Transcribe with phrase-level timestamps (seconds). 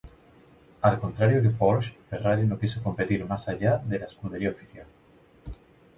[0.81, 4.87] Al contrario que Porsche, Ferrari no quiso competir más allá de la escudería oficial.